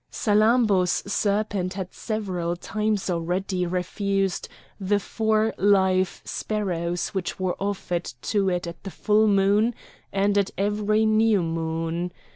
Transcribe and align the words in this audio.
Salammbô's 0.11 1.03
serpent 1.13 1.75
had 1.75 1.93
several 1.93 2.55
times 2.55 3.07
already 3.07 3.67
refused 3.67 4.49
the 4.79 4.99
four 4.99 5.53
live 5.59 6.23
sparrows 6.25 7.09
which 7.09 7.39
were 7.39 7.55
offered 7.59 8.05
to 8.23 8.49
it 8.49 8.65
at 8.65 8.81
the 8.81 8.89
full 8.89 9.27
moon 9.27 9.75
and 10.11 10.39
at 10.39 10.49
every 10.57 11.05
new 11.05 11.43
moon. 11.43 12.11